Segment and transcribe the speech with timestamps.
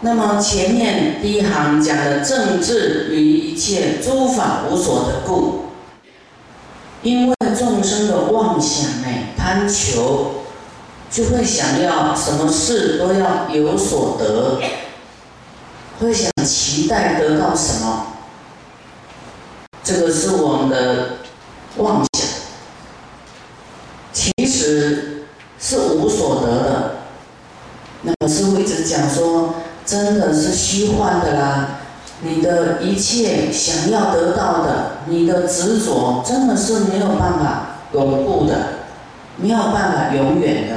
[0.00, 5.64] 那么前面第一行讲的政治与一切诸法无所得故，
[7.02, 10.44] 因为众生的妄想哎贪求，
[11.10, 14.60] 就会想要什么事都要有所得，
[15.98, 18.06] 会想期待得到什么，
[19.82, 21.16] 这个是我们的
[21.78, 22.28] 妄想，
[24.12, 25.24] 其实
[25.58, 26.94] 是无所得的。
[28.02, 29.54] 那么师傅一直讲说。
[29.88, 31.78] 真的是虚幻的啦！
[32.20, 38.54] 你的一切想要得到的，你的执着真的是没有办法永固的，
[39.38, 40.74] 没有办法永远的，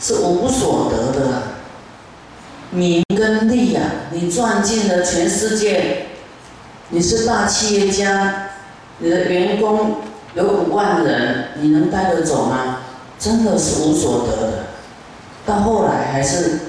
[0.00, 1.42] 是无所得的。
[2.70, 6.06] 名跟利呀，你赚尽了全世界，
[6.88, 8.48] 你是大企业家，
[9.00, 9.96] 你的员工
[10.32, 12.78] 有五万人，你能带得走吗？
[13.18, 14.52] 真的是无所得的。
[15.44, 16.60] 到后来还是。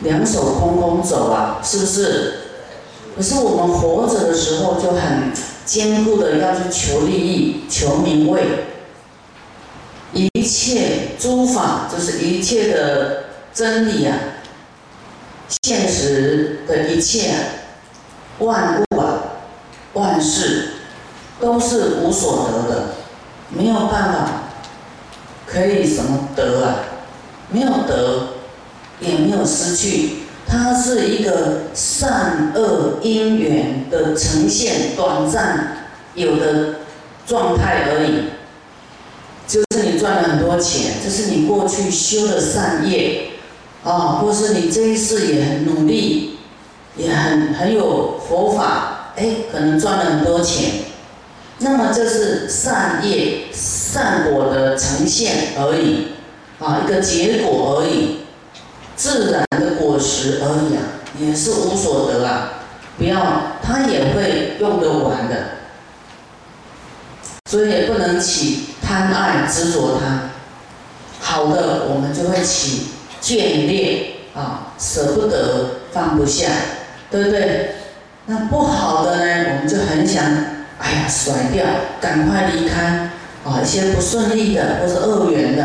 [0.00, 2.34] 两手空空走啊，是不是？
[3.16, 5.32] 可是我们活着的时候就很
[5.64, 8.64] 坚固的要去求利益、求名位，
[10.12, 14.18] 一切诸法就是一切的真理啊，
[15.62, 17.38] 现实的一切啊，
[18.40, 19.20] 万物啊，
[19.92, 20.70] 万事
[21.40, 22.82] 都是无所得的，
[23.48, 24.42] 没有办法
[25.46, 26.76] 可以什么得啊？
[27.48, 28.33] 没有得。
[29.06, 30.10] 也没有失去，
[30.46, 36.76] 它是一个善恶因缘的呈现，短暂有的
[37.26, 38.30] 状态而已。
[39.46, 43.32] 就是你赚了很多钱，这是你过去修的善业，
[43.82, 46.38] 啊，或是你这一世也很努力，
[46.96, 50.70] 也很很有佛法，哎，可能赚了很多钱。
[51.58, 56.08] 那么这是善业善果的呈现而已，
[56.58, 58.23] 啊，一个结果而已。
[58.96, 60.82] 自然的果实而已啊，
[61.18, 62.50] 也是无所得啊！
[62.96, 65.34] 不要，它也会用得完的，
[67.50, 70.30] 所以也不能起贪爱执着它。
[71.20, 72.86] 好的，我们就会起
[73.20, 76.48] 眷恋啊，舍不得，放不下，
[77.10, 77.74] 对不对？
[78.26, 80.24] 那不好的呢，我们就很想，
[80.78, 81.64] 哎呀，甩掉，
[82.00, 83.10] 赶快离开
[83.44, 83.60] 啊！
[83.60, 85.64] 一些不顺利的，或是恶缘的，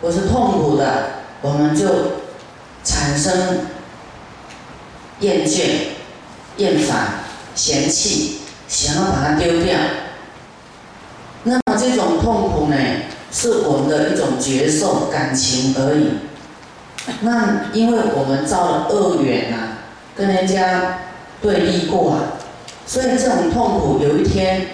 [0.00, 1.10] 或是痛苦的，
[1.42, 2.19] 我们就。
[2.82, 3.66] 产生
[5.20, 5.62] 厌倦、
[6.56, 7.20] 厌烦、
[7.54, 9.76] 嫌弃，想要把它丢掉。
[11.44, 12.76] 那么这种痛苦呢，
[13.30, 16.18] 是我们的一种觉受感情而已。
[17.22, 19.78] 那因为我们造了恶缘啊，
[20.16, 20.98] 跟人家
[21.40, 22.20] 对立过啊，
[22.86, 24.66] 所以这种痛苦有一天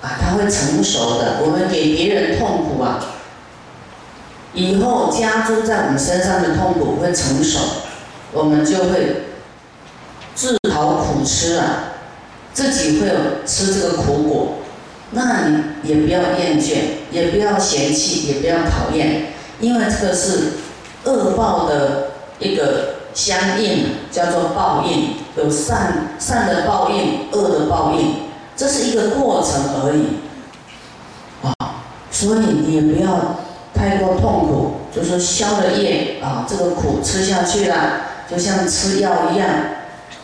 [0.00, 1.40] 啊，它会成熟的。
[1.42, 3.04] 我们给别人痛苦啊。
[4.54, 7.58] 以后加诸在我们身上的痛苦会成熟，
[8.32, 9.24] 我们就会
[10.34, 11.92] 自讨苦吃啊，
[12.54, 13.14] 自己会有
[13.46, 14.54] 吃这个苦果。
[15.10, 16.76] 那你也不要厌倦，
[17.10, 20.52] 也不要嫌弃，也不要讨厌，因为这个是
[21.04, 28.22] 恶报的一个相应，叫做报应，有善善的报应，恶的报应，
[28.56, 31.46] 这是一个过程而已。
[31.46, 31.54] 啊，
[32.10, 33.40] 所以你也不要。
[33.78, 39.48] 太过痛苦，就是消了业啊，这个苦吃下去了，就像吃药一样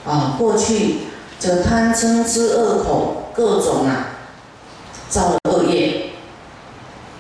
[0.05, 0.35] 啊。
[0.37, 0.97] 过去
[1.39, 4.19] 这贪嗔痴恶口各种啊，
[5.09, 6.07] 造了恶业，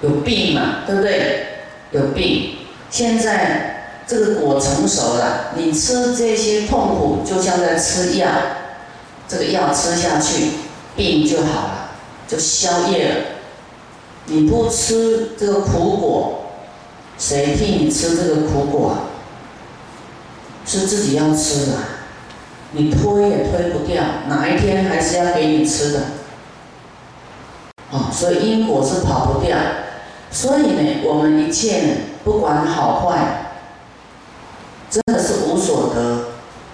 [0.01, 1.47] 有病嘛，对不对？
[1.93, 2.57] 有病。
[2.91, 8.29] 现在这个果成熟了，你吃这些痛苦，就像在吃药，
[9.29, 10.51] 这个药吃下去，
[10.97, 11.91] 病就好了，
[12.27, 13.15] 就消业了。
[14.27, 16.45] 你不吃这个苦果，
[17.19, 18.95] 谁替你吃这个苦果啊？
[20.67, 21.73] 是自己要吃的，
[22.73, 26.01] 你推也推不掉，哪一天还是要给你吃的。
[27.93, 29.57] 啊，所以因果是跑不掉。
[30.31, 31.83] 所以呢，我们一切，
[32.25, 33.53] 不管好坏，
[34.91, 36.29] 真的是无所得。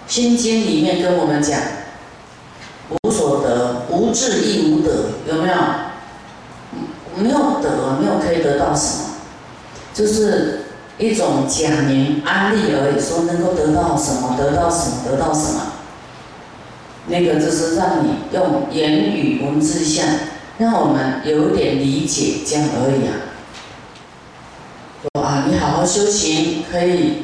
[0.07, 1.59] 心经里面跟我们讲，
[3.03, 5.55] 无所得，无智亦无得，有没有？
[8.23, 9.03] 可以得到什么，
[9.93, 10.65] 就是
[10.97, 15.61] 一种假名安利而已，说能够得到什么，得到什么，得到什么。
[17.07, 20.05] 那个就是让你用言语文字像，
[20.59, 23.13] 让我们有点理解这样而已啊。
[25.01, 27.23] 说啊，你好好修行，可以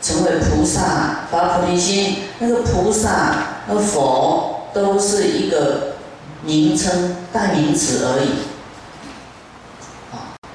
[0.00, 2.16] 成为菩萨，发菩提心。
[2.38, 5.96] 那个菩萨、那佛都是一个
[6.42, 8.47] 名称、代名词而已。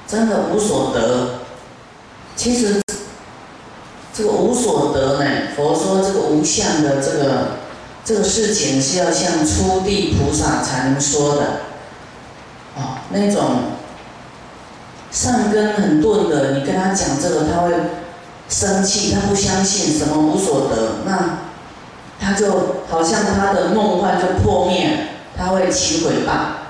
[0.06, 1.40] 真的无所得，
[2.36, 2.80] 其实
[4.12, 5.30] 这个无所得呢？
[5.56, 7.58] 佛说这个无相的这个
[8.04, 11.42] 这个事情是要向初地菩萨才能说的，
[12.76, 13.42] 哦，那种
[15.10, 17.72] 善根很钝的，你跟他讲这个，他会
[18.48, 21.38] 生气，他不相信什么无所得，那
[22.20, 26.63] 他就好像他的梦幻就破灭，他会起毁谤。